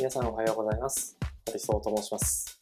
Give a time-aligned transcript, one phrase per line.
[0.00, 1.14] 皆さんおはようございます。
[1.20, 2.58] ハリソーと申します。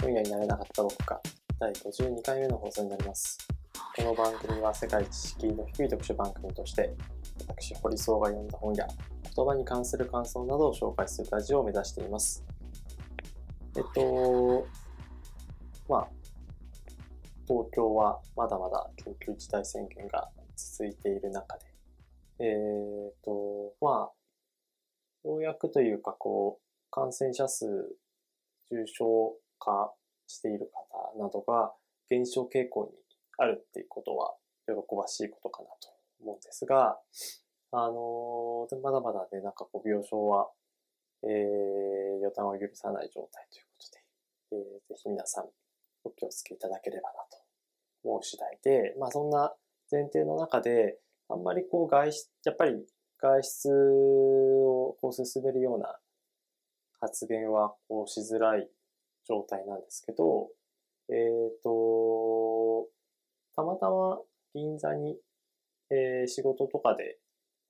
[0.00, 1.20] 今夜になれなかった僕が
[1.58, 3.36] 第52回目の放送になります。
[3.96, 6.94] この番組は世界知識の低い特殊番組として、
[7.48, 8.86] 私、堀荘が読んだ本や
[9.34, 12.44] 言葉に関する感想などを紹介するラジオを目指しています。
[13.76, 14.64] えっと、
[15.88, 16.08] まあ、
[17.48, 21.64] 東京はまだまだ緊急事態宣言が続いている中で、
[22.38, 27.66] えーっと、まあ、ようやくというか、こう、感染者数、
[28.70, 29.92] 重症化
[30.26, 31.72] している方などが
[32.08, 32.90] 減少傾向に
[33.38, 34.34] あるっていうことは、
[34.66, 35.88] 喜ばしいことかなと
[36.20, 36.98] 思うんですが、
[37.72, 40.48] あのまだまだね、なんかこう、病床は、
[41.22, 41.28] えー、
[42.20, 44.04] 予断を許さない状態ということで、
[44.52, 45.46] えー、ぜひ皆さん、
[46.04, 47.38] お気をつけいただければなと
[48.04, 49.52] 思う次第で、まあそんな
[49.90, 52.86] 前提の中で、あんまりこう外出、やっぱり
[53.18, 55.98] 外出をこう進めるような
[57.00, 58.68] 発言はこうしづらい
[59.26, 60.48] 状態なんですけど、
[61.10, 62.86] えっ、と、
[63.54, 64.18] たまたま
[64.54, 65.16] 銀座に、
[65.90, 67.18] えー仕事とかで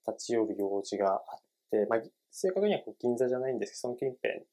[0.06, 1.38] 立ち寄る用事があっ
[1.70, 4.44] て、まあ、正確にはこう銀座じゃないんですけど、その近辺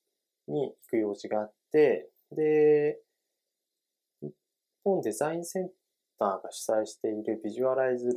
[0.47, 2.99] に行く用事があって、で、
[4.21, 4.33] 日
[4.83, 5.69] 本デザインセン
[6.19, 8.13] ターが主催しているビジュアライズ60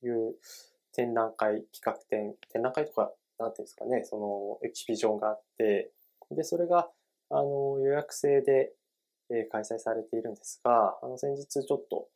[0.00, 0.34] という
[0.92, 5.92] 展覧会、企画展、展覧会とか、なんていうんですかね、そのエキシビジョンがあって、
[6.30, 6.90] で、それが、
[7.30, 8.72] あの、予約制で、
[9.30, 12.08] えー開催されているんですが、あの、先日ちょっと、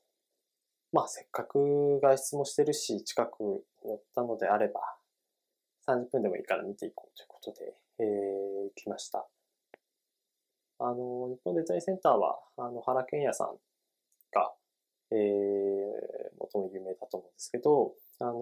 [0.93, 4.81] まあ、せっかく外出もしてるし、近くに寄ったのであれば、
[5.89, 8.07] 30分でもいいから見ていこうということで、えー
[8.65, 9.27] 行きました。
[10.79, 13.48] あの、日本デザインセンターは、あの、原健也さん
[14.33, 14.53] が、
[15.11, 15.19] えー、
[16.53, 18.33] 最も有名だと思うんですけど、あの、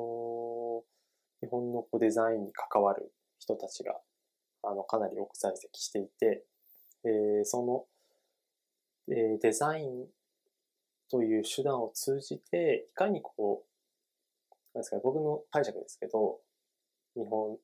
[1.41, 3.95] 日本のこうデザインに関わる人たちが、
[4.63, 6.45] あの、かなり多く在籍していて、
[7.05, 7.85] えーその、
[9.09, 10.07] えーデザイン
[11.11, 16.41] という手段を通じて、いかにこう、なんですか、僕の解釈ですけど、
[17.17, 17.57] 日本、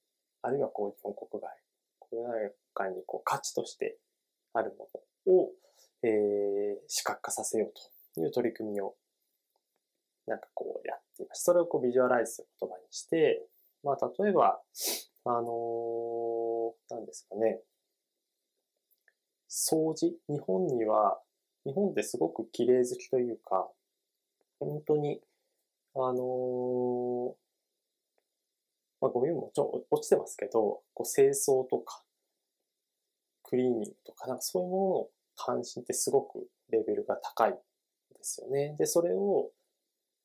[0.42, 1.50] あるいはこう日本国外、
[1.98, 3.98] これらかにこう価値として
[4.52, 4.88] あるも
[5.26, 5.50] のを、
[6.02, 7.72] えー視覚化させよう
[8.14, 8.94] という取り組みを、
[10.26, 11.44] なんかこうやっていました。
[11.44, 13.46] それをこうビジュアライズする言葉にして、
[13.84, 14.60] まあ例えば、
[15.26, 17.60] あのーなんですかね、
[19.48, 20.12] 掃除。
[20.28, 21.20] 日本には、
[21.64, 23.68] 日本ってすごく綺麗好きというか、
[24.58, 25.20] 本当に、
[25.94, 27.36] あの
[29.00, 32.02] まあ、ゴミもちろん落ちてますけど、こう清掃とか、
[33.42, 37.58] クリーニングとか、なんかそういうものの関心ってすごくレベルが高いで
[38.22, 38.74] すよね。
[38.78, 39.50] で、それを、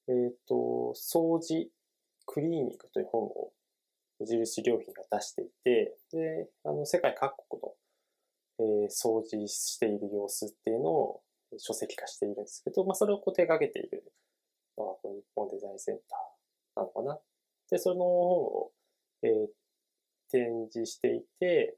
[0.08, 1.70] えっ、と、掃除、
[2.32, 3.52] クリーニングという本を
[4.20, 7.74] 無印良品が出していて、で、あの、世界各国の、
[8.60, 11.22] えー掃除している様子っていうのを
[11.58, 14.04] 書籍化しているんですけど、まあ、それをこう手掛けている
[14.78, 17.20] のが、こう日本デザインセンターなのかな。
[17.72, 18.72] で、その本を、
[19.24, 19.48] えー
[20.32, 21.76] 展示していて、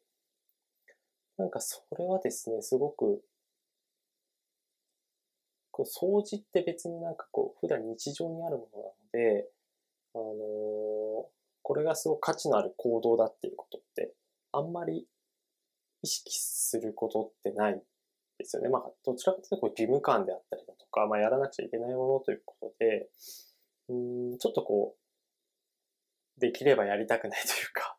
[1.37, 3.23] なんかそれはですね、すごく、
[5.71, 9.49] こう掃除って別になんかこう、普段日常にあるものなので、
[10.13, 14.13] あのーこれがすごく価値のある行動だっていうことって、
[14.51, 15.05] あんまり
[16.01, 17.81] 意識することってない
[18.39, 18.69] ですよね。
[18.69, 23.07] まあ、どちらかというとこう義務感であったりだとか、まあ、やらなくちゃいけないものということで、
[23.89, 23.93] う
[24.33, 27.97] ん、ちょっとこう、できればやりたくないというか、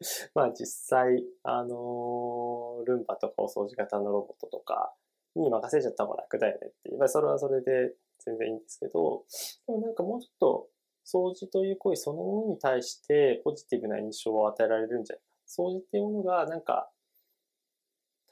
[0.34, 4.94] まあ実際、あのールンバとかお掃除型のロボットとか
[5.36, 9.24] に任せちゃった方が楽だよねって、まあそれはそれで全然いいんですけど、
[9.66, 10.68] でもなんかもうちょっと
[11.04, 15.34] 掃除という行為そのものに対してポジティブな印象を与えられるんじゃないか。
[15.46, 16.90] 掃除っていうものがなんか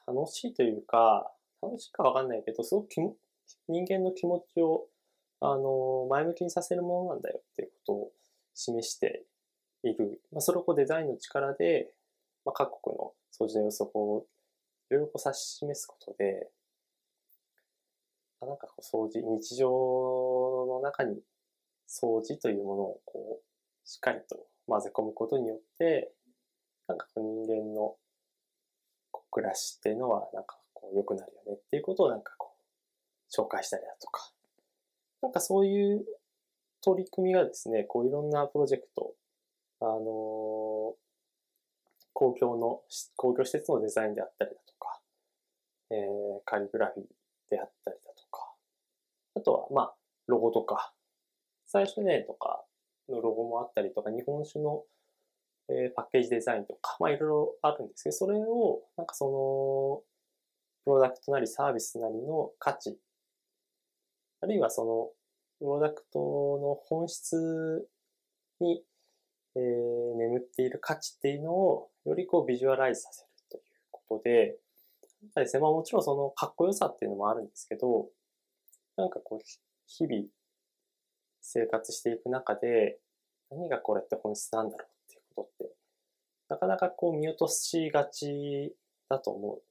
[0.06, 2.88] 楽しいというか、楽しいかわかんないけど、すごく
[3.68, 4.86] 人間の気持ちを、
[5.40, 8.12] あの、前向きにさせるものなんだよっていうことを
[8.54, 9.24] 示して
[9.82, 10.20] いる。
[10.32, 11.94] まあ、それをこうデザインの力で、
[12.44, 14.26] まあ、各国の掃除の様子を、
[14.90, 16.50] いろいろ指し示すことで、
[18.40, 21.22] なんかこう掃除、日常の中に
[21.92, 26.10] 掃除というものをこう、しっかりと混ぜ込むことによって、
[26.88, 27.96] なんか人間の
[29.30, 34.30] 暮らしっていうのはなんかこう良くなるよねっていうことをなんかこう紹介したりだとか、
[35.22, 36.04] なんかそういう
[36.82, 39.14] 取り組みがですね、こういろんなプロジェクト、
[39.80, 41.02] あのー
[42.14, 42.82] 公共の、
[43.16, 45.00] 公共施設のデザインであったりだとか、
[45.90, 47.06] えーカリグラフィー
[47.50, 48.52] であったりだとか、
[49.36, 49.94] あとは、まあ、
[50.26, 50.92] ロゴとか、
[51.72, 52.62] 最初ねとか
[53.08, 54.84] のロゴもあったりとか、日本酒の
[55.68, 60.02] え、パッケージデザインとか、まあいろいろあるんですけど、それを、なんかその、
[60.84, 62.98] プロダクトなりサービスなりの価値、
[64.40, 65.10] あるいはその、
[65.58, 67.88] プロダクトの本質
[68.60, 68.84] に、
[69.54, 74.56] えー、眠っている価値っていうのを、よりこうビジュアライズさせるということで、
[75.36, 78.08] ですね、まあもちろんそのかっこよさっていうのもあるんですけど、
[78.96, 79.40] なんかこう、
[79.86, 80.24] 日々
[81.42, 82.98] 生活していく中で、
[83.50, 85.74] 何がこれって本質なんだろうっていうことって、
[86.48, 88.74] なかなかこう見落としがち
[89.08, 89.62] だと思うんで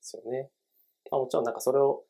[0.00, 0.50] すよね。
[1.10, 2.04] まあ、もちろんなんかそれを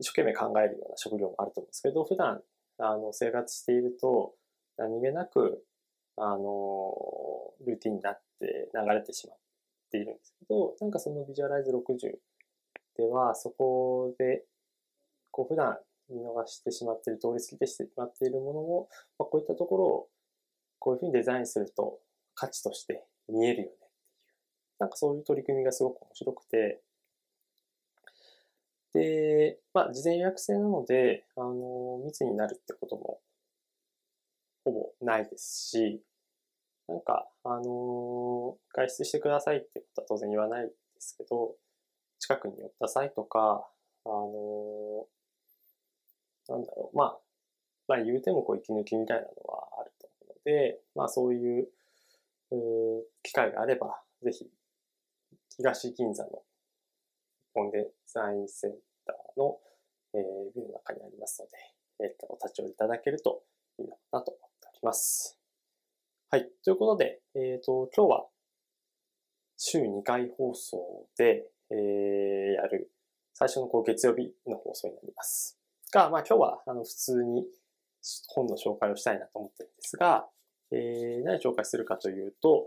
[0.00, 2.42] 一生懸命考えるような職業もあると思うんですけど、普段
[2.78, 4.34] あの生活していると
[4.76, 5.64] 何気なく
[6.16, 6.94] あの
[7.66, 9.38] ルーティンになって流れてしまっ
[9.90, 12.18] ているんですけど、なんかそのビジュアライズ60
[12.96, 14.44] ではそこで
[15.30, 15.78] こう普段
[16.10, 18.88] 見逃してしまっている、通り過ぎてしまっているものも、
[19.18, 20.08] まあ、こういったところを
[20.78, 22.00] こういうふうにデザインすると
[22.34, 24.18] 価値として見えるよねっていう。
[24.78, 26.80] なんかそういう取り組みがすごく面白くて、
[28.94, 33.20] で、まあ、事前予約制なので、あの、密になるってことも、
[34.64, 36.02] ほぼないですし、
[36.88, 41.54] なんか、あの、外出してくださいってことは当然言わないですけど、
[42.18, 43.68] 近くに寄った際とか、
[44.04, 44.87] あの、
[46.48, 47.18] なんだろう、まあ、
[47.86, 51.68] まあ言うてもこう息抜きみたいなのはあると思うので、まあそういう、
[52.50, 54.46] う機会があれば、ぜひ、
[55.56, 56.42] 東銀座の
[57.54, 58.72] 本デザインセン
[59.06, 59.58] ターの、
[60.14, 63.42] えー、ビルの中にありますので、えー、お立ち寄りいただけると
[63.78, 65.38] いいのかなと思っております。
[66.30, 66.48] はい。
[66.64, 68.26] ということで、えっ、ー、と、今日は
[69.56, 72.92] 週2回放送で、えー、やる
[73.34, 75.57] 最初のこう月曜日の放送になります。
[75.90, 77.44] が、まあ今日はあの普通に
[78.28, 80.26] 本の紹介をしたいなと思ってるんですが、
[80.70, 82.66] えー、何を紹介するかというと、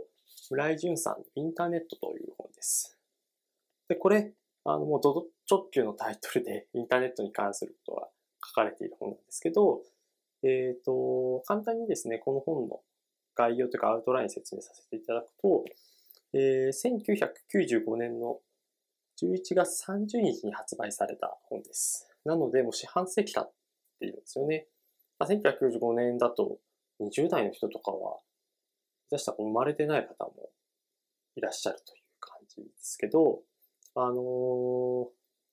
[0.50, 2.98] 村井淳さんのインターネットという本です。
[3.88, 4.34] で、これ、
[4.66, 8.08] あの、もうド直球のタイトルでインターネットに関することが
[8.46, 9.82] 書かれている本なんですけど、
[10.44, 12.82] えっ、ー、と、簡単にですね、この本の
[13.36, 15.66] 概要というかアウトライン説明させていただくと、
[16.34, 18.40] えー、1995年の
[19.22, 22.11] 11月30日に発売された本です。
[22.26, 23.54] なので、もう四半世紀経っ
[24.00, 24.68] ているんですよね。
[25.20, 26.58] まあ、1995年だと
[27.02, 28.20] 20代の人とかは、
[29.12, 30.50] 出した生まれてない方も
[31.36, 33.42] いらっしゃるという感じですけど、
[33.96, 35.06] あのー、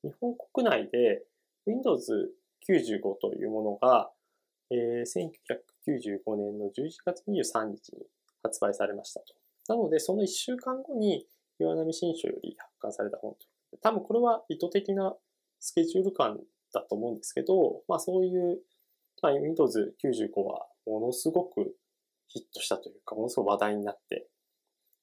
[0.05, 1.25] 日本国内で
[1.67, 2.33] Windows
[2.69, 4.11] 95というものが、
[4.71, 5.31] えー、
[6.27, 8.07] 1995年の11月23日に
[8.43, 9.35] 発売されましたと。
[9.69, 11.27] なので、その1週間後に
[11.59, 13.39] 岩波新書より発刊された本と。
[13.83, 15.17] 多分これは意図的な
[15.59, 16.39] スケジュール感
[16.73, 18.61] だと思うんですけど、まあそういう、
[19.23, 21.75] まあ、Windows 95はものすごく
[22.29, 24.29] ヒットしたというか、ものすごく話題になって、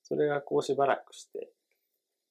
[0.03, 1.49] それがこうしばらくして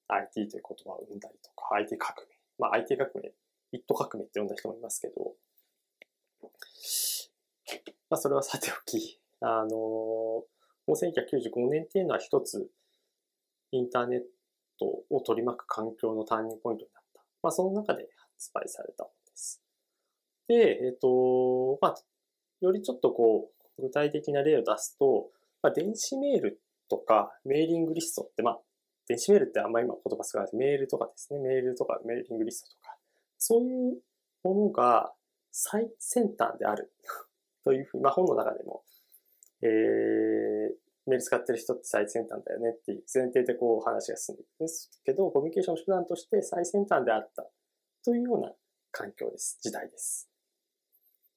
[0.07, 2.35] IT という言葉を生んだりとか、IT 革命。
[2.57, 3.33] まあ IT 革命、
[3.71, 5.33] ヒット革命って呼んだ人もいますけど、
[8.09, 10.45] まあそれはさておき、あのも
[10.87, 12.69] う1995年っていうのは一つ
[13.71, 14.21] インターネッ
[14.79, 17.21] トを取り巻く環境のターニングポイントになった。
[17.41, 18.07] まあその中で
[18.37, 19.07] 発売された
[20.47, 21.95] で、えっ、と、まあ、
[22.61, 25.29] よりちょっとこう、具体的な例を出すと、
[25.61, 28.59] まあ、電子メールとかメーリングリストって、まあ、
[29.07, 30.55] 電子メールってあんまり今言葉少ないです。
[30.55, 31.39] メールとかですね。
[31.39, 32.97] メールとかメーリングリストとか。
[33.37, 33.97] そういう
[34.43, 35.13] ものが
[35.51, 36.91] 最先端である
[37.63, 38.83] というふうに、まあ本の中でも、
[39.61, 39.69] えー、
[41.05, 47.45] メール使ってる人って最先端だよねっていう前提でこう話が進んでいくんですけど、コミュニケーション手段として最先端であった
[48.03, 48.53] というような
[48.95, 49.59] 環境です。
[49.61, 50.29] 時代です。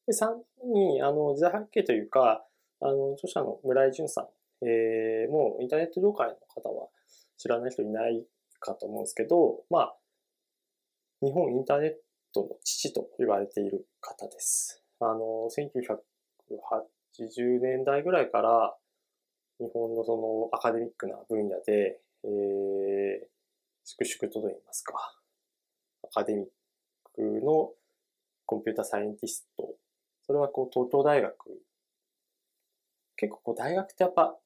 [0.06, 0.36] で、3
[0.72, 2.46] に、あの、時代背景というか、
[2.80, 4.28] あの、著者の村井淳さん、
[4.64, 6.88] えー、もうインターネット業界の方は
[7.36, 8.24] 知らない人いない
[8.60, 9.96] かと思うんですけど、まあ、
[11.20, 11.94] 日本インターネッ
[12.32, 14.84] トの父と言われている方です。
[15.00, 18.76] あの、1980年代ぐらいから
[19.58, 23.26] 日本のそのアカデミックな分野で、えー、
[23.84, 24.94] 粛々とと言いますか、
[26.04, 26.52] アカデミック
[27.22, 27.72] の
[28.46, 29.75] コンピュータサイエンティスト
[30.28, 31.34] それはこう東京大学、
[33.16, 34.37] 結構こう大学ってやっぱ、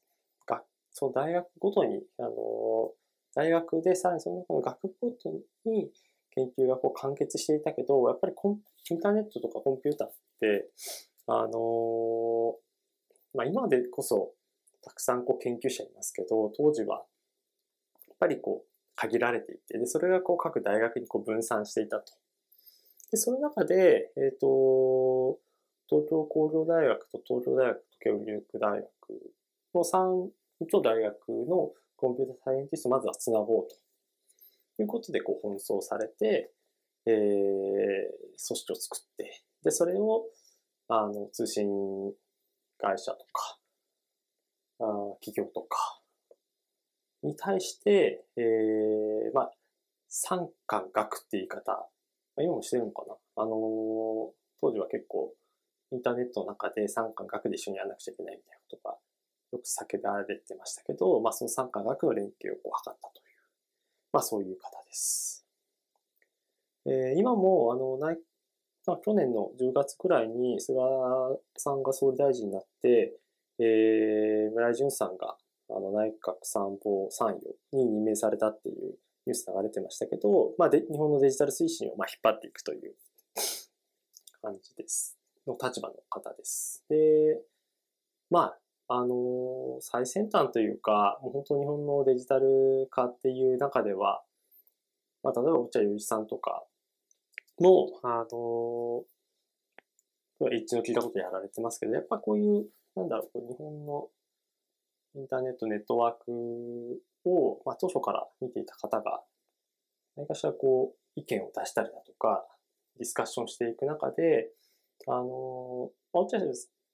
[0.47, 0.63] が
[0.93, 2.93] その大学ごとに、あの、
[3.35, 5.33] 大学でさらにその中の学部ごと
[5.65, 5.91] に
[6.37, 8.61] 研究がこう完結していたけど、やっぱりコン
[8.91, 10.71] インターネットとかコンピューターって、
[11.27, 12.55] あの
[13.35, 14.35] まあ今でこそ
[14.83, 17.05] たくさんこう研究者いますけど、当時は
[18.09, 22.13] やっぱりこう限られていて、で、それがこう各大学にこう分散していたと。
[23.13, 25.39] で、その中で、えっ、ー、と、
[25.89, 28.89] 東京工業大学と東京大学と慶應義塾大学
[29.75, 30.31] の3
[30.71, 33.69] と大学のコンピュータサイエンティストまずはつなごう
[34.77, 36.51] ということでこう奔走されて、
[37.07, 40.25] えー、組織を作って、で、それを
[40.89, 41.69] あの通信
[42.79, 43.59] 会社とか、
[44.81, 44.85] あ
[45.23, 46.01] 企業とか
[47.23, 49.53] に対して、えー、まあ、
[50.09, 51.89] 参加学って言い方、
[52.39, 55.33] 今もしてるのかなあのー、当時は結構
[55.93, 58.97] インターネットの中で参加学で一緒にやらなくちゃいけないみたいなことが
[59.53, 63.25] よく叫ばれてましたけど、まあ、その参加学の連携をこう図ったという、
[64.13, 65.47] まあ、そういう方です。
[66.87, 68.19] えー、今も、あの、内
[68.87, 70.79] まあ、去年の10月くらいに菅
[71.57, 73.15] さんが総理大臣になって、
[73.61, 75.37] えー、村井淳さんが
[75.71, 82.95] あの内閣参謀参与に任命されたっていうニュース流れてましたけど、まあ、で日本のデジタル推進をまあ引っ張っていくという
[84.43, 85.19] 感じです。
[85.47, 86.85] の立場の方です。
[86.89, 87.43] で、
[88.31, 88.55] ま
[88.89, 94.23] あ、あの、最先端というか、もう本当日本のデジタル化っていう中では、
[95.23, 96.65] まあ、例えば落合陽一さんとか
[97.59, 99.05] も、あの、
[100.51, 104.09] 一致の聞いたことやられてますけど、やっぱこういう、なんだろう、日本の
[105.15, 109.23] インターネットネットワークを、まあ、当初から見ていた方が、
[110.17, 112.47] 何かしらこう、意見を出したりだとか、
[112.99, 114.51] ディスカッションしていく中で、
[115.07, 116.41] あの、ま落合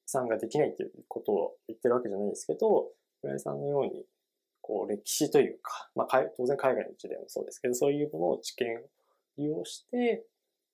[0.06, 2.88] さんができないっていうことを言ってるわけじゃないですけど、
[3.22, 4.04] 村井さんのように、
[4.60, 8.80] こう、歴史というか、まあ、当然海外の地でもそうですけど、そういうものを知見を
[9.36, 10.24] 利用して、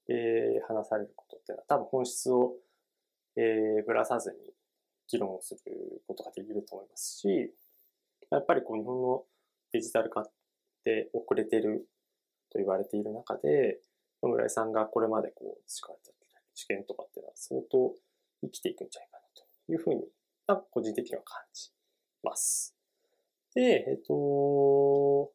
[0.08, 2.54] えー、話されることっていうのは多分本質を、
[3.36, 4.36] えー、ぶらさずに
[5.10, 7.52] 議論をすることができると思いますし、
[8.30, 9.24] やっぱりこう日本の
[9.74, 10.24] デジタル化っ
[10.84, 11.88] て遅れてる
[12.52, 13.80] と言われている中で、
[14.22, 16.14] 村井さんがこれまでこう培われた
[16.54, 17.92] 知見とかっていうのは相当
[18.42, 20.04] 生きていくんじゃないかなというふうに、
[20.70, 21.72] 個人的には感じ
[22.22, 22.76] ます。
[23.56, 25.32] で、えっと、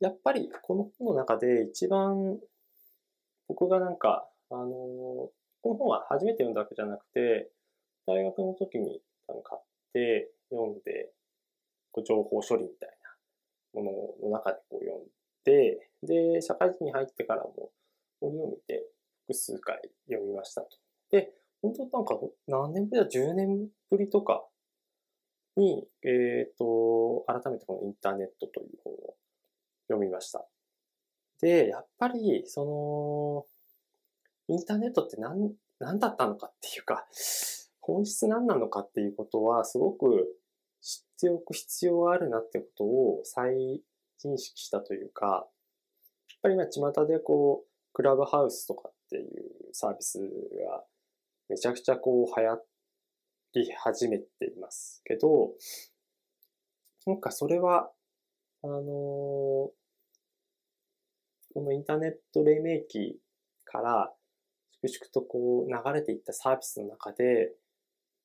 [0.00, 2.38] やっぱりこの本の中で一番
[3.46, 5.32] 僕がなんか、あの、こ
[5.64, 7.50] の本は初めて読んだわけじゃなくて、
[8.06, 11.12] 大学の時に買って読んで、
[12.02, 12.88] 情報処理みたい
[13.74, 15.06] なものの中でこう読ん
[15.44, 17.70] で、で、社会人に入ってからも
[18.20, 18.84] 折を見て
[19.26, 20.68] 複数回読みましたと。
[21.10, 21.30] で、
[21.62, 24.44] 本当なんか何年ぶりだ ?10 年ぶりとか
[25.56, 26.08] に、え
[26.48, 28.96] っ、ー、と、改めてこのインターネットという本を
[29.88, 30.46] 読みました。
[31.40, 33.46] で、やっぱり、そ
[34.48, 37.06] の、インターネットって何、何だったのかっていうか、
[37.80, 40.37] 本質何なのかっていうことは、すごく
[40.80, 43.82] 知っておく必要があるなってことを再
[44.24, 45.46] 認識したというか、やっ
[46.42, 49.24] ぱり今、巷でこう、クラブハウスとかっていう
[49.72, 50.84] サービスが
[51.48, 52.62] めちゃくちゃこう流行
[53.54, 55.52] り始めていますけど、
[57.06, 57.90] なんかそれは、
[58.62, 59.72] あのー、こ
[61.56, 63.18] のインターネット黎明期
[63.64, 64.12] から
[64.82, 67.52] 粛々とこう流れていったサービスの中で、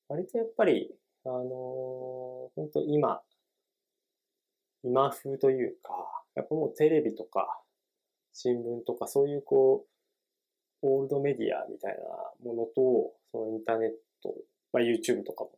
[0.08, 0.94] 割とやっぱり、
[1.26, 2.23] あのー、
[2.56, 3.22] 本当今、
[4.84, 5.94] 今風というか、
[6.36, 7.62] やっぱもうテレビとか
[8.34, 9.86] 新聞とかそういうこ
[10.82, 14.34] う、オールドメディアみたいなものと、そのインターネット、
[14.74, 15.52] まあ YouTube とかも、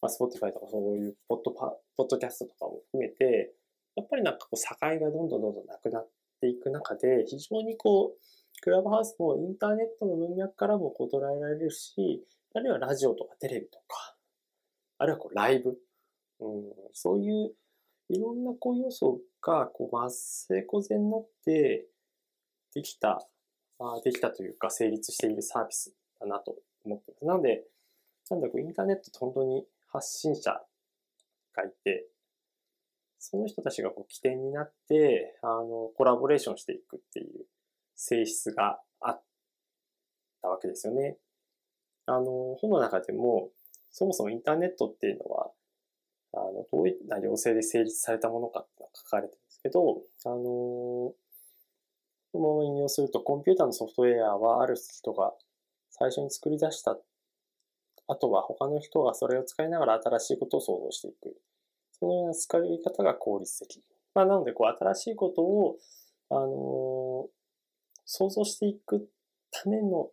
[0.00, 3.52] まあ Spotify とかそういうポッドパ、ポッドキャストとかも含めて、
[3.96, 6.08] やっぱりなんかこう境がどんどんどんどんなくなっ
[6.40, 8.20] ていく中で、非常にこう、
[8.62, 14.15] クラブハウスもインターネットの文脈からもこう捉えられるし、あるいはラジオとかテレビとか、
[14.98, 15.78] あるいはこうライブ、
[16.40, 17.52] うん、そういう
[18.08, 21.86] いろんなこう要素がこう末小然になって
[22.74, 23.26] できた、
[23.78, 27.24] あできたというか成立しているサービスだなと思ってます。
[27.24, 27.64] なので、
[28.30, 30.50] なんだこうインターネットって本当に発信者
[31.54, 32.06] がいて、
[33.18, 37.46] その人たちがこう起点になって、あの、コラボレーションしていくっていう
[37.96, 39.22] 性質があっ
[40.42, 41.16] たわけですよね。
[42.06, 43.50] あの、本の中でも、
[43.90, 45.50] そもそもインターネットっていうのは、
[46.34, 51.14] あの、どういった要請で成立されたものかっていうのが書かれてるんですけど、あの、こ
[52.34, 55.32] のまま引用すると、コンピューターのソフトウェアはある人が
[55.90, 56.98] 最初に作り出した。
[58.08, 61.40] あとは他の人がそれを使いながら新しいことを想像していく。
[61.98, 63.82] そのような使い方が効率的。
[64.14, 65.78] まあ、なので、こう、新しいことを、
[66.28, 67.28] あの
[68.04, 69.08] 想像していく
[69.50, 70.10] ための、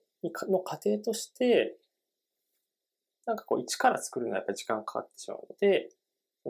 [0.49, 1.75] の過程として、
[3.25, 5.89] なんかこう、一から作るのはやっぱり時間かかってしまうので、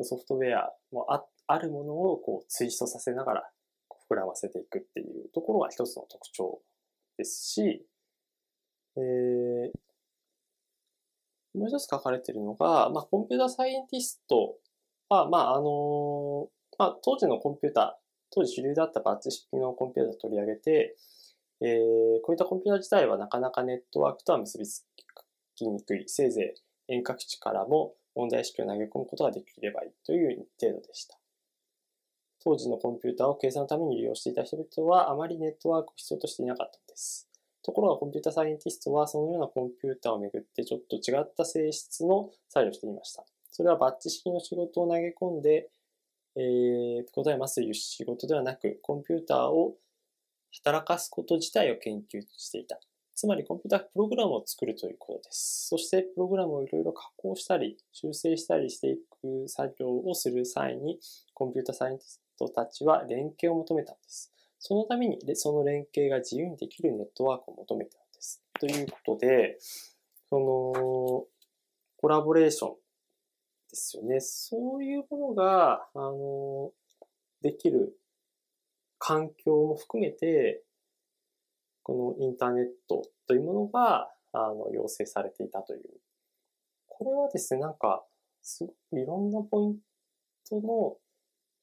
[0.03, 3.49] ソフトウェアもああるものをこうツイストさせながら
[4.09, 6.61] 膨らませていくっていうところが一つの特徴
[7.17, 7.85] ですし、
[8.97, 9.71] えー、
[11.57, 14.55] もう一つ書かれているのが、まあ、コンピューターサイエンティスト
[15.09, 16.47] は、まあ、あの、
[16.79, 20.95] まあ、当時のコンピューター、当時主流だったバッチ式のコンピューターを取り上げて、
[21.61, 21.69] えー、
[22.23, 24.85] こういったコンピューター自体はなかなかネットワークとは結びつ
[25.55, 26.55] きにくい、せいぜ
[26.87, 31.17] い遠隔地からも問題意識を投げ込むことができればいいという程度でした。
[32.43, 37.29] 当時のコンピューターを計算のために利用していた人々はあまりネットワークを必要としていなかったのです。
[37.63, 43.23] ところがコンピュータサイエンティストはそのようなコンピューターをめぐってちょっと違った性質の作業をしていました。
[43.49, 45.69] それはバッチ式の仕事を投げ込んで、
[46.35, 49.75] えー、答えますという仕事ではなく、コンピューターを
[50.51, 52.79] 働かすこと自体を研究していた。
[53.15, 55.67] つまりコンピュータープログラムを作るということです。
[55.69, 60.99] そしてプログラムをいろいろ加工したり、修正したりしていく作業をする際に、
[61.33, 64.31] コンピュータサイエンティストたちは連携を求めたんです。
[64.59, 68.41] そのために、その連携が自由にできるネットワークを求めたんです。
[68.59, 69.57] ということで、
[70.29, 71.25] その、
[71.97, 72.75] コラボレーション
[73.69, 74.19] ですよね。
[74.19, 76.71] そういうものが、あの、
[77.41, 77.97] できる
[78.97, 80.62] 環境も含めて、
[81.83, 85.81] このインターネットというものが、あの、要請されていたという。
[86.87, 88.03] これはですね、なんか、
[88.41, 89.77] すごくいろんなポイン
[90.49, 90.61] トの、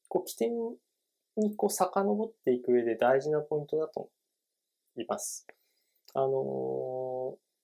[0.07, 0.51] こう、起点
[1.37, 4.09] にこう遡っていく上で大事なポイントだと
[4.95, 5.47] 思います。
[6.13, 6.31] あのー、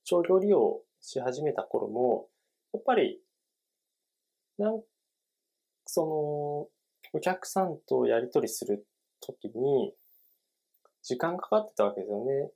[0.03, 2.27] 商業利用し始めた頃も、
[2.73, 3.21] やっぱり、
[4.57, 4.81] なん、
[5.85, 6.67] その、
[7.13, 8.85] お客さんとやり取りする
[9.21, 9.93] ときに、
[11.07, 12.51] 時間かかってたわけですよね。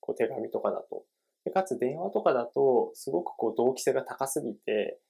[0.00, 1.04] こう手紙とかだと。
[1.46, 5.00] でかつ電話とかだと、すごくこう同期性が高すぎて、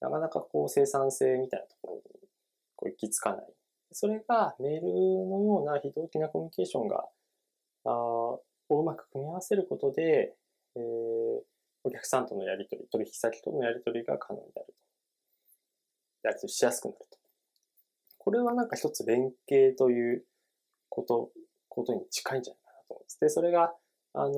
[0.00, 2.02] なかなかこう生産性みたいなところに
[2.74, 3.46] こう行き着かない。
[3.92, 7.04] それがメールのような非同期なコミュニケーションが、
[7.84, 10.34] あをうまく組み合わせることで、
[10.74, 10.82] えー、
[11.84, 14.72] お客さんとのやり取り、取引先とのやり取りが可能になると。
[16.24, 17.18] やり取りしやすくなると。
[18.18, 20.24] これはなんか一つ連携という
[20.88, 21.30] こと、
[21.76, 23.20] ことに近いんじゃないかなと思います。
[23.20, 23.74] で、それが、
[24.14, 24.32] あのー、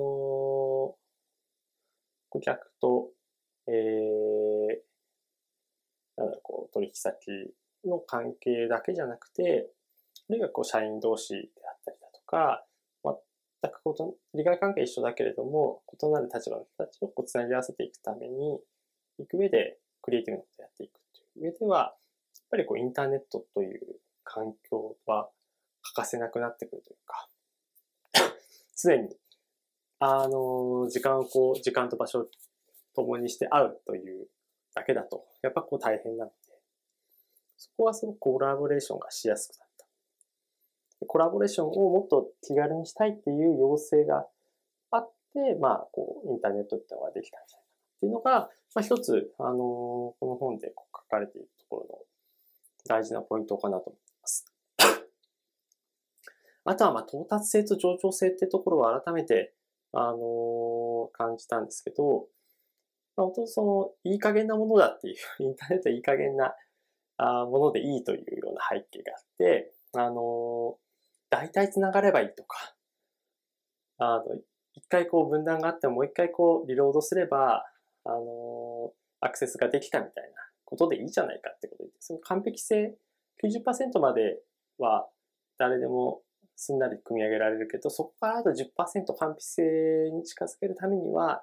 [2.29, 3.09] 顧客と、
[3.67, 4.75] えー、
[6.17, 9.71] なんだ、こう、取引先の関係だけじゃなくて、
[10.29, 12.65] あるいはこう社員同士であったりだとか、
[13.61, 18.59] 全くこと、利害関係一緒だけれども、異なる立場の人たちをこうつなぎ合わせていくために、
[19.17, 21.93] 行く上でクリエイティブなことをやっていくという上では、やっ
[22.51, 25.29] ぱりこうインターネットという環境は
[25.81, 27.29] 欠かせなくなってくるというか、
[28.75, 29.17] 常に、
[29.99, 32.27] あの、時間をこう、時間と場所を
[32.95, 34.29] 共にして会うという
[34.73, 36.35] だけだと、やっぱこう大変なので、
[37.57, 39.85] そこはすごくコラボレーションがしやすくなった。
[41.07, 44.27] コラボレーションをもっと気軽にしたいっていう要請が
[44.91, 51.99] あって、まあ、こう、インターネットってのができたんじゃないかなっていうのが、まあ、一つ、あの、この本でこう書かれているところの
[52.87, 54.08] 大事なポイントかなと思います。
[56.69, 59.55] あとは、ま、到達性と上場性ってところを改めて、
[59.91, 62.27] あの、感じたんですけど、
[63.17, 63.65] まあ、本当そ
[64.03, 66.55] の、いい加減なものだっていう、 インターネットいい加減な
[67.17, 70.77] あものでいいというような背景があって、あの、
[71.31, 72.75] 大体繋がればいいとか、
[73.97, 74.25] あの、
[74.75, 77.65] 一回こう分断があってももう一回こうリロードすれば、
[78.03, 82.95] あの、アクセスができたみたいなことでいいじゃないかってことで、その完璧性
[83.43, 84.39] 90%まで
[84.77, 85.09] は
[85.57, 86.21] 誰でも
[86.59, 88.65] すんなり組み上げられるけど、そこからあと10%
[89.17, 91.41] 完璧性に近づけるためには、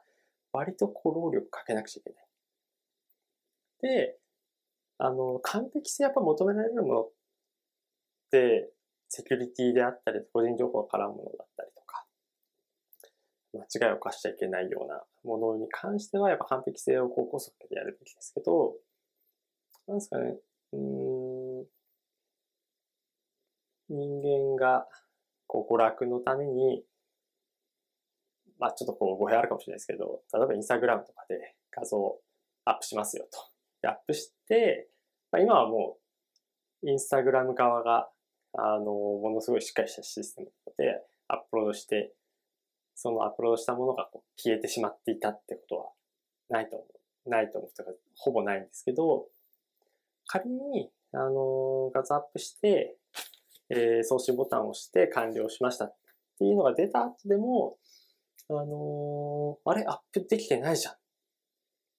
[0.52, 4.02] 割とこう労力かけなくちゃいけない。
[4.02, 4.18] で、
[4.98, 7.12] あの、完璧性やっぱ求められるものっ
[8.30, 8.70] て、
[9.08, 12.04] セキュリティであったり、個人情報が絡むものだったりとか、
[13.54, 18.74] 間違いを犯しちゃいけないようなものに関しては、やっぱ完璧性を高校速でやるべきですけど、
[19.86, 20.36] なんですかね、
[20.74, 21.64] うん、
[23.88, 24.86] 人間が、
[25.46, 26.84] こう、娯楽のために、
[28.58, 32.20] まあちょっとこう語弊あるかもしれないですけど、例えばインスタグラムとかで画像を
[32.64, 33.88] アップしますよと。
[33.88, 34.88] アップして、
[35.30, 35.98] まあ、今はも
[36.82, 38.08] う、インスタグラム側が、
[38.54, 42.12] あの、ものすごいしっかりしたシステムでアップロードして、
[42.94, 45.90] そのアップロードしたものがこう消えてしまっていたってことは
[46.48, 46.84] ないと思
[47.26, 47.30] う。
[47.30, 49.26] ないと思うとか、ほぼないんですけど、
[50.26, 52.96] 仮に、あの、画像アップして、
[53.70, 55.96] えー、送信ボタンを押して完了しましたっ
[56.38, 57.76] ていうのが出た後でも、
[58.48, 59.84] あのー、あれ？
[59.86, 60.94] アップできてないじゃん。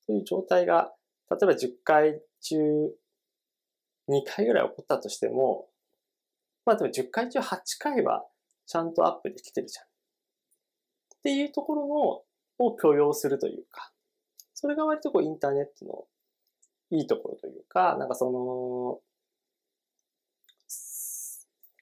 [0.06, 0.94] という状態が
[1.30, 2.56] 例えば10回中
[4.10, 5.68] 2回ぐらい起こったとしても、
[6.66, 8.26] まあでも10回中8回は
[8.66, 9.86] ちゃんとアップできてるじゃん。
[9.86, 9.88] っ
[11.24, 13.92] ていうところのを許容するというか、
[14.54, 16.06] それが割とこうインターネットの
[16.92, 19.00] いいところというか、なんかその、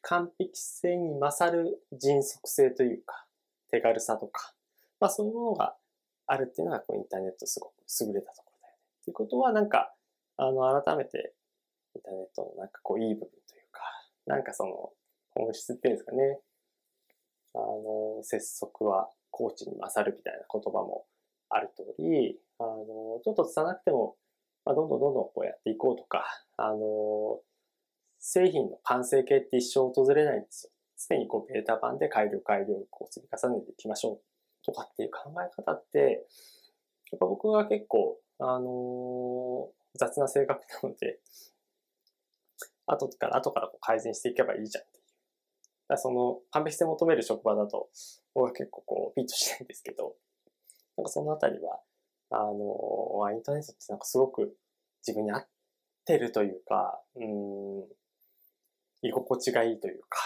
[0.08, 3.26] 完璧性に勝る迅速性というか、
[3.72, 4.54] 手軽さとか、
[5.00, 5.76] まあそういうものが
[6.28, 8.80] あるっていうのはこうインターネットすごく優れたところだよね。
[9.04, 9.94] ということはなんか、
[10.38, 11.34] あの、改めて
[11.96, 13.82] インターネットのなんかこういい部分というか、
[14.28, 14.94] なんかその
[15.34, 16.40] 本質っていうんですかね。
[17.56, 21.06] あの、拙速はコーチに勝るみたいな言葉も
[21.50, 24.18] ある通り、あの、ちょっと拙なくても、
[24.66, 26.26] まあ、どんどんどんどんこうやっていこうとか、
[26.58, 27.40] あの、
[28.28, 30.72] 製品の完成形って一生訪れないんですよ。
[31.10, 34.20] 常にこうベータ版で改良改良をこう積み重ねていきましょう
[34.66, 36.26] とかっていう考え方って、
[37.12, 41.20] やっぱ僕は結構、あの雑な性格なので、
[42.88, 45.04] 後から後からこう改善していけばいいじゃんっていう。
[45.88, 47.90] だその完璧性求める職場だと、
[48.34, 50.16] 僕は結構こうフィットしないんですけど、
[50.98, 51.80] なんかそのあたりは、
[52.32, 54.58] あの、インターネットってなんかすごく
[55.06, 55.48] 自分に合っ
[56.06, 57.86] てるというか、うん、
[59.08, 60.20] 居心地がいいというか、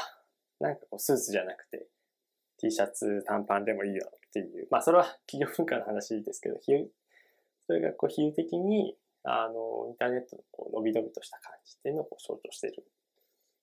[0.60, 1.88] なんかこうスーツじゃなくて
[2.60, 12.84] T シャツ短パンでもいいよっていう、まあそれは企業文化の話ですけど、それがこう比喩的に、あの、インターネットのこう伸び伸びとした感じっていうのをこう象徴している、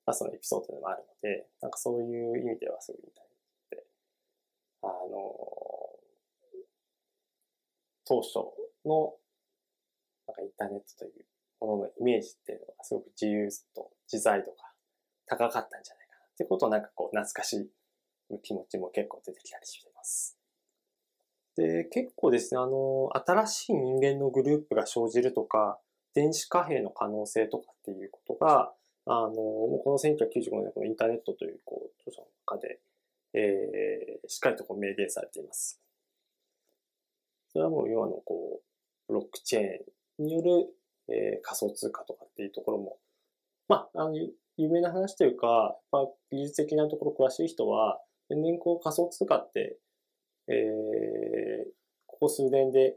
[0.06, 3.36] まあそのエピソードでもあるので、なんかそういう意味ではすごいインターネッ
[3.70, 3.86] トって、
[4.82, 5.56] あの、
[8.04, 8.38] 当初
[8.84, 9.14] の
[10.28, 11.24] なんかインターネットという
[11.60, 14.65] もののイメージっていうのがすごく自由と自在度が
[15.26, 17.70] 高かったんじゃないかなってことをなんかこう懐かしい
[18.42, 20.36] 気持ちも結構出てきたりしてます。
[21.56, 25.80] で、結構ですね、あの、新しい人間のグループが生じるとか、
[26.14, 28.72] 電子貨幣の可能性とかっていうことが、
[29.06, 32.80] あの、もうこの1995年のインターネットという、こう、著書の中で、
[33.32, 35.80] えー、しっかりとこう明言されています。
[37.52, 38.62] それはもう、要はの、こう、
[39.08, 39.64] ブロックチェー
[40.22, 40.68] ンによる、
[41.08, 42.98] えー、仮想通貨とかっていうところも、
[43.68, 44.14] まあ、あの、
[44.56, 49.78] 有名な話というか、やっぱ技術的なところ詳しい人は、全然こう仮想通貨って、
[50.48, 51.70] えー、
[52.06, 52.96] ここ数年で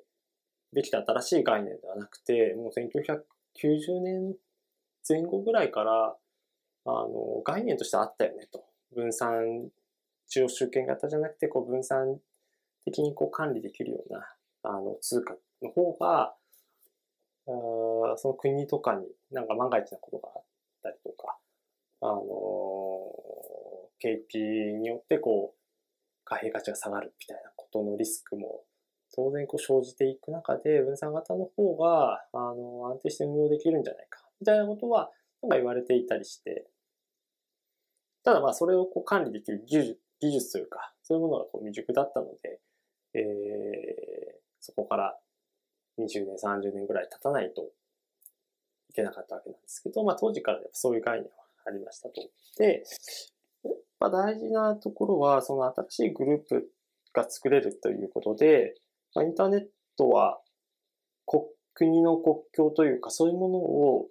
[0.73, 4.35] できた新しい概念ではなくて、もう1990年
[5.07, 6.15] 前後ぐらいから、
[6.85, 8.65] あの、概念としてあったよねと。
[8.95, 9.69] 分散、
[10.29, 12.19] 中央集権型じゃなくて、こう分散
[12.85, 14.25] 的にこう管理できるような、
[14.63, 16.35] あの、通貨の方が、
[17.47, 17.51] あ
[18.17, 20.43] その国とかになんか万が一なことがあっ
[20.83, 21.38] たりとか、
[22.01, 22.21] あの、
[24.03, 25.59] KP によってこう、
[26.25, 28.63] 貨幣価値が下がるみたいなことのリスクも
[29.15, 35.09] 当然こう生じていく中で分散型の方が、あの、安定して運用できるんじゃないか、みたいなことは、
[35.41, 36.67] なんか言われていたりして、
[38.23, 42.59] ただまあそれをこう管理できる技術技術というか、そういうものがこう未熟だったので、
[43.13, 45.17] えー、そこから
[45.97, 47.71] 20年、30年ぐらい経たないと
[48.89, 52.15] いけなかったわけなんですけど、まあ当時からそういう概念はありましたと。
[52.57, 52.83] で、
[53.99, 56.71] まあ、大事なところは、その新しいグループ
[57.13, 58.75] が作れるということで、
[59.15, 59.65] まあ、インターネッ
[59.97, 60.39] トは
[61.79, 64.07] 国の国境というかそういうものを、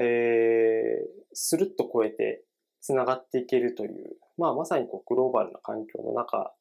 [0.00, 2.42] えー、スルッと超えて
[2.80, 6.54] 繋がっていけるという、まあまさにこうグローバルな環境の中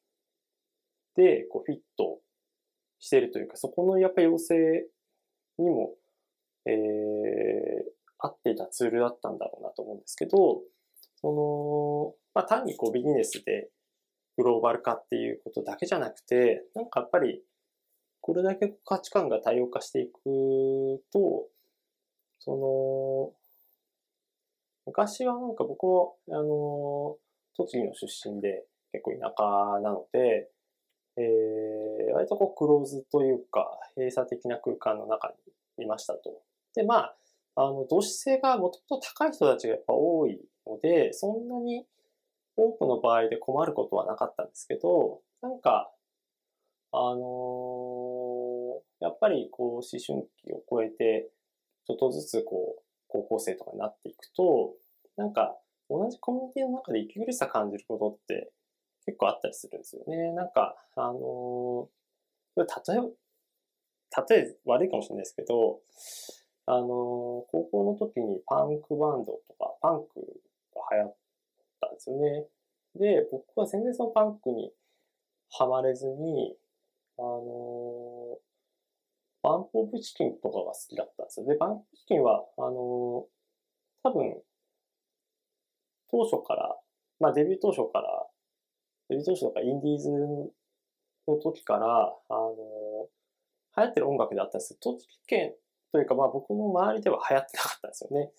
[1.16, 2.20] でこうフィット
[3.00, 4.56] しているというか、そこのやっぱり要請
[5.60, 5.94] にも、
[6.66, 6.74] えー、
[8.24, 10.62] 合っていたツールだったんだろうなと思うんですけど、
[11.22, 13.70] その、まあ単にこうビジネスで
[14.38, 17.44] グローバル化っていうことだけじゃなくて、なんかやっぱり
[18.22, 21.48] これだけ価値観が多様化していくと、
[22.40, 23.34] その、
[24.86, 27.18] 昔はなんか僕も、あの、
[27.58, 30.50] 栃木の出身で結構田舎なので、
[31.18, 35.32] えー、割とこうクローズというか閉鎖的な空間の中
[35.78, 36.42] にいましたと。
[36.76, 37.16] で、まあ、
[37.56, 41.86] あの、同質性がもともと高い人たちがやっぱ多いので、そんなに
[42.56, 45.92] 多くの場合で困ることはなかったんですけど、なんか、
[46.92, 51.30] あのー、やっぱりこう思春期を超えて、
[51.86, 54.74] ちょっとずつこう、高校生とかになっていくと、
[55.18, 55.56] なんか
[55.90, 58.52] 同じコミュニティの中で息苦しさ感じることって
[59.06, 60.32] 結構あったりするんですよね。
[60.34, 65.82] なんか、あのー、例え、例え悪いかもしれないですけど、
[66.66, 66.88] あの、
[67.52, 70.42] 高校の時にパンクバンドとか、パンク
[70.74, 71.16] が流行っ
[71.82, 72.46] たんですよね。
[72.96, 74.72] で、僕は全然そのパンクに
[75.52, 76.56] はまれずに、
[77.18, 78.40] あの
[79.44, 81.46] バンプオブチキンとかが好きだったんですよ。
[81.46, 83.28] で、バンプオブチキンは、あの
[84.04, 84.42] 多分、
[86.10, 86.78] 当初から、
[87.20, 88.28] まあデビュー当初から、
[89.10, 90.10] デビュー当初とかインディーズ
[91.28, 92.56] の時から、あの
[93.76, 95.54] 流行ってる音楽であったんですけど、栃木県
[95.94, 98.32] というかまあ僕の周りでは流行ってなかったんですよね。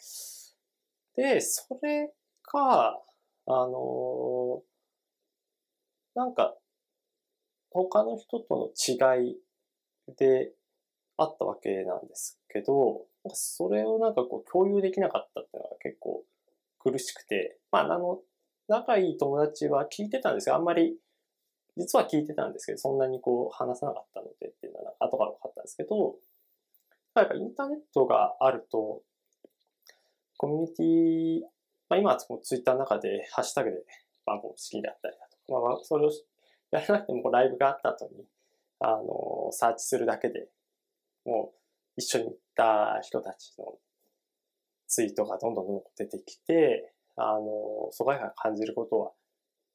[1.35, 2.13] で、それ
[2.43, 3.01] か、
[3.47, 4.63] あの
[6.15, 6.57] なんか、
[7.71, 9.37] 他の人との違い
[10.17, 10.53] で
[11.17, 16.25] あったわけなんですけど、それをなんかこう共有できなかったっていうのが結構
[16.79, 18.21] 苦しくて、まああの、
[18.69, 20.57] 仲いい友達は聞いてたんですよ。
[20.57, 20.97] あんまり、
[21.77, 26.15] 実は聞いてたんですけど、そんなにこう話さなかったのでっていうのは後から分かったんですけど、
[27.21, 29.03] やっぱインターネットがあると、
[30.37, 31.41] コミュニティ、
[31.89, 33.85] まあ、今はツイッターの中でハッシュタグで
[34.27, 36.11] 番号好きだったりだとか、まあ、それを
[36.71, 38.25] やらなくてもライブがあった後に、
[38.81, 40.49] あの、サーチするだけで
[41.25, 41.59] もう
[41.97, 43.75] 一緒に行った人たちの
[44.87, 49.13] ツイートがどんどんどんどん出てきて、あの、疎外感感じることは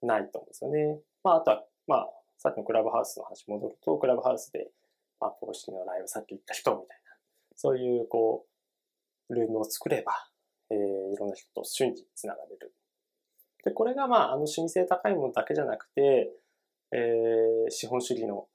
[0.02, 1.00] ないと思うんですよね。
[1.24, 4.70] まあ、あとは、まあ、さっきのクラブハウスの話戻ると、クラブハウスで、
[5.20, 6.99] まあ、公式のライブさっき言った人みたいな、
[7.62, 8.46] そういう、こ
[9.30, 10.14] う、ルームを作れば、
[10.70, 10.78] えー、
[11.14, 12.74] いろんな人と瞬時につながれる。
[13.66, 16.32] で、これが、まあ、あの、趣味性高いものだけじゃなくて、
[16.94, 18.48] えー、資本主義の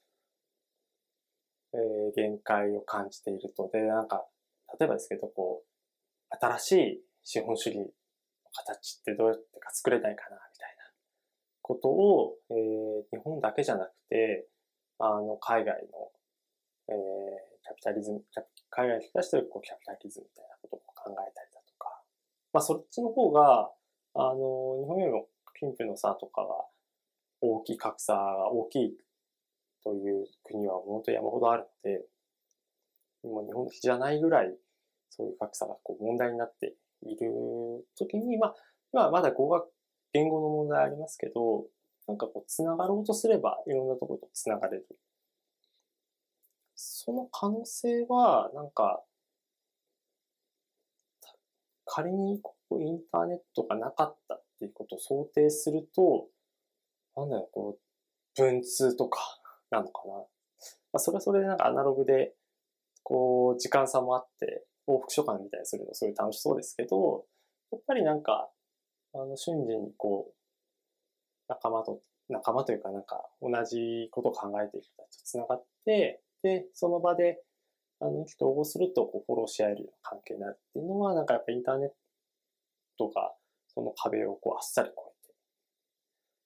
[1.74, 3.68] えー、限界を感じていると。
[3.72, 4.24] で、なんか、
[4.78, 7.86] 例えばですけど、こう、新しい資本主義の
[8.52, 10.84] 形ってどうやってか作れないかな、みたいな
[11.62, 14.46] ことを、えー、日本だけじゃなくて、
[15.00, 16.12] あの、海外の、
[16.88, 18.22] えー、キャピタリズム、
[18.70, 22.02] 海外に出してるこうキャピタリズムみたいなことを考えたりだとか、
[22.52, 23.70] まあ、そっちの方が、
[24.14, 26.48] あの、日本よりも貧富の差とかが
[27.40, 28.96] 大きい格差が大きい
[29.82, 32.04] という国は本当に山ほどあるので、
[33.22, 34.54] 今日本じゃないぐらい、
[35.08, 38.54] そういう格差がこう問題になっている時に、まあ、
[38.92, 39.66] 今まだ語学、
[40.12, 41.64] 言語の問題ありますけど、
[42.06, 44.86] なんかこう、つながろうとすれば、いろんなところとつながれる。
[46.74, 49.02] その可能性は、なんか、
[51.86, 56.28] 仮にここインターネットがなかったっていうことを想定すると、
[57.16, 59.20] なんだろう、こう、文通とか、
[59.70, 60.14] なのかな。
[60.14, 60.26] ま
[60.94, 62.34] あ、それはそれでなんかアナログで、
[63.02, 67.26] こう、時間差もあって、往復書簡みたいにするのすごい楽しそうですけど、
[67.70, 68.50] やっぱりなんか、
[69.12, 70.34] あの、瞬時にこう、
[71.48, 77.42] 仲間と、仲間というかなんか、同じことを考えている人たちと繋がって、で、その場で、
[78.00, 81.90] あの、意気投合すると、こう、フォローし合えるような関係になるっていうのは、なんかやっぱインターネッ
[82.98, 83.34] トが、
[83.68, 85.34] その壁をこう、あっさり越えて。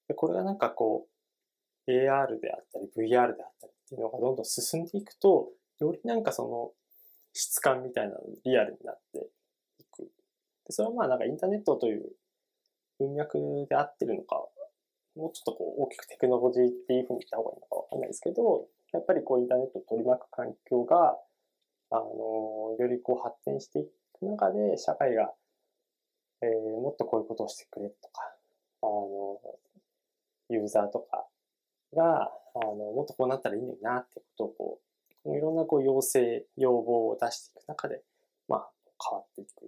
[0.07, 1.05] で、これがなんかこ
[1.85, 6.71] う、AR であったり VR であったりっていうのがどんどん進んでいくと、よりなんかその
[7.33, 9.19] 質感みたいなのリアルになって
[9.79, 10.03] いく。
[10.65, 12.05] でそれはまあなんかインターネットという
[12.99, 14.35] 文脈で合ってるのか、
[15.15, 21.17] もうちょっとこう大きくテクノロジーっていうふうに言った方がいいのかわかんないですけど、やっぱりこうインターネットを取り巻く環境が、
[21.91, 23.87] あの、よりこう発展してい
[24.19, 25.31] く中で社会が、
[26.41, 28.21] えー、もっとこういうことをしてくれとか、
[28.81, 29.39] あの、
[30.49, 31.27] ユーザーとか
[31.93, 34.79] が、あの、もっとこうなったらいいのになってことをこ
[35.25, 38.03] う、いろんなこう要請、要望を出していく中で、
[38.47, 38.71] まあ、
[39.09, 39.63] 変わっていく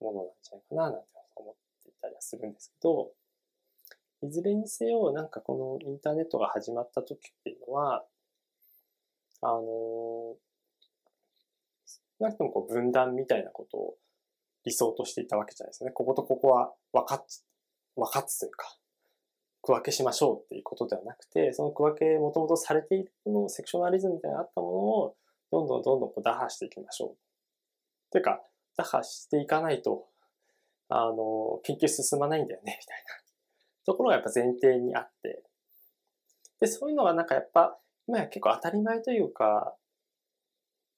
[0.00, 3.12] ものなんじゃないかな、なんて思っていたりはするんですけど、
[4.22, 8.04] いずれにせよ、なんかこのインターネットが始まった時っていうのは、
[9.44, 9.62] あの、
[11.86, 13.94] 少なくともこう分断みたいなことを
[14.64, 15.90] 理想としていたわけじゃないですね。
[15.90, 17.24] こことここは分かっ、
[17.94, 18.74] 分かつというか、
[19.62, 25.16] 区分けしましょうっていうことではなくて、その区分けもともとされているのセクショナリズムみたいなあったものを、
[25.52, 27.16] どんどんどんどんこう打破していきましょう。
[28.10, 28.40] ていうか、
[28.76, 30.06] 打破していかないと、
[30.88, 33.14] あの、研究進まないんだよね、みたいな
[33.84, 35.42] ところがやっぱ前提にあって。
[36.60, 39.74] で、そういうのはなんかやっぱ、今や結構当たり前というか、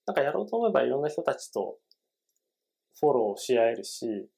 [0.07, 1.79] なんかやろうと思えばいろんな人たちと
[3.01, 4.29] フォローし合えるし、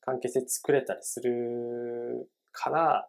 [0.00, 3.08] 関係性作れたりするから、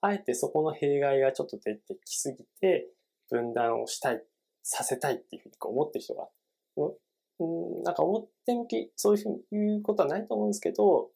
[0.00, 2.88] あえてそこの弊害がちょっと出てきすぎて、
[3.30, 4.22] 分断をしたい、
[4.62, 6.28] させたいっていうふうに思ってる人が、
[6.76, 11.10] うん、なんか表向きそういうふうに言うことはないと思うんですけど、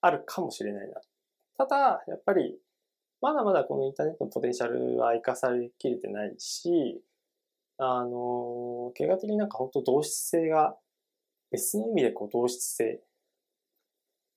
[0.00, 1.00] あるかもしれないな。
[1.56, 2.58] ただ、やっぱり、
[3.20, 7.02] まだまだこのインターネットのポテンシャルは生かされきれてないし、
[7.76, 10.76] あの、怪我的になんか本当同質性が、
[11.50, 13.00] 別の意味でこう同質性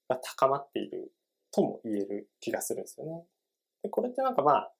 [0.09, 1.11] が高まっている
[1.51, 3.23] とも言える気がするんですよね。
[3.83, 4.73] で、これってなんかまあ、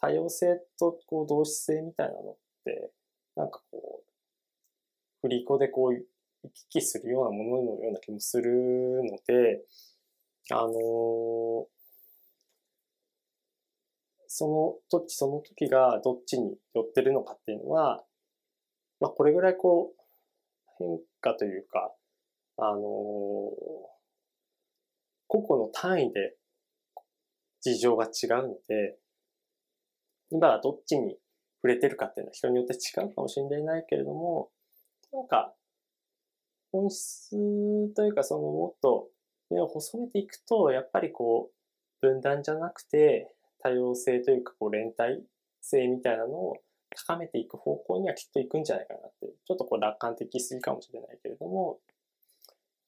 [0.00, 2.90] 多様性とこう同質性みたいなのって、
[3.36, 4.10] なんかこう、
[5.22, 6.04] 振り子でこう行
[6.52, 9.62] き来するようなもののような気もするので、
[10.50, 11.66] あのー、
[14.32, 18.04] その時その時がどっちに寄ってるのかっていうのは、
[19.00, 20.00] まあこれぐらいこう、
[20.78, 21.92] 変化というか、
[22.56, 22.78] あのー、
[25.26, 26.36] 個々の単位で
[27.60, 28.96] 事情が違うので、
[30.30, 31.18] 今はどっちに
[31.56, 34.50] 触れてるかっていうのは人によって違うかもしれないけれども、
[35.12, 35.52] なんか、
[36.70, 37.30] 本質
[37.94, 39.08] というかそのもっと
[39.50, 45.24] 目を細めていくと、やっぱりこう、分断じゃなくて、多様性というかこう連帯
[45.60, 46.56] 性みたいなのを
[46.90, 51.78] 高めていく方向にはきっと行くんじゃないかなって、ちょっとこう楽観的すぎかもしれないけれども、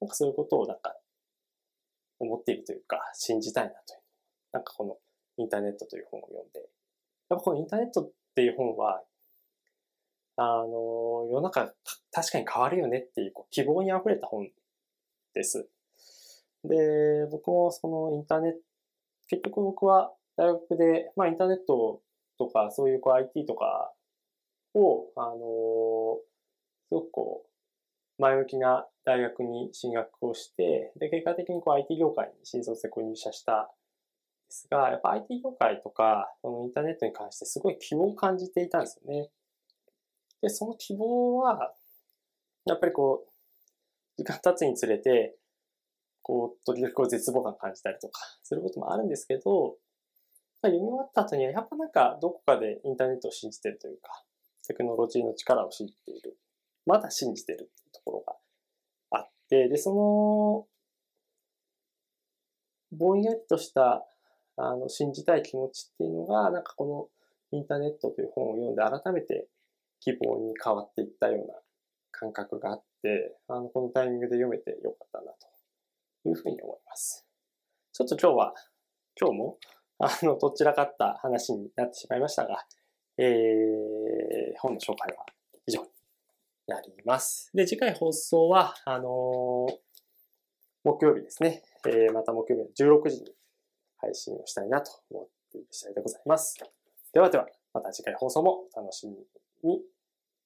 [0.01, 0.97] なんかそういうことをなんか
[2.19, 4.01] 思っているというか、信じたいなという。
[4.53, 4.97] なんかこの
[5.39, 6.61] インターネットという本を読んで。
[6.61, 6.69] やっ
[7.29, 9.03] ぱこのインターネットっていう本は、
[10.37, 11.73] あの、世の中
[12.11, 14.49] 確かに変わるよねっていうこう希望に溢れた本
[15.35, 15.69] です。
[16.65, 18.59] で、僕もそのインターネット、
[19.29, 22.01] 結局僕は大学で、まあインターネット
[22.39, 23.93] とかそういうこう IT とか
[24.75, 26.19] を、あの、
[26.89, 33.71] すごくこう、前向きな大学に進学をして、で、結果的にこう IT 業界に新卒でこう入社したんで
[34.51, 39.31] すが、やっぱ IT 業界とか、そのインターネットに関してすごい希望を感じていたんですよね。
[40.41, 41.73] で、その希望は、
[42.65, 43.33] やっぱりこう、
[44.17, 45.37] 時間経つにつれて、
[46.23, 49.77] こう、時々こう絶望感感じたりとかすることもあるんですけど、
[50.69, 54.23] 読み終わった後には、やっぱなんかどこかでインターネットを信じてるというか、
[54.67, 56.39] テクノロジーの力を信じている。
[56.87, 58.37] まだ信じてるっていうところが
[59.11, 60.67] あって、で、その、
[62.97, 64.07] ぼんやりとした、
[64.57, 67.11] あの、信じたい気持ちっていうのが、なんかこ
[67.53, 69.49] のインターネットという本を読んで改めて
[70.01, 71.55] 希望に変わっていったような
[72.11, 77.27] 感覚があって、あの、このタイミングで読めてよかったなというふうに思います。
[77.93, 78.55] ちょっと今日は、
[79.21, 79.59] 今日も
[80.05, 82.67] あの、どちらかった話になってしまいましたが、
[83.19, 85.25] えー、本の紹介は
[85.65, 85.89] 以上に
[86.67, 87.51] なります。
[87.55, 89.75] で、次回放送は、あのー、
[90.83, 91.63] 木曜日ですね。
[91.87, 93.33] えー、また木曜日の16時に
[93.99, 96.59] 配信をしたいなと思っている次第でございます。
[97.13, 99.25] ではでは、また次回放送もお楽しみに、
[99.63, 99.79] 今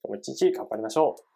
[0.03, 1.36] 日も一日頑張りましょう。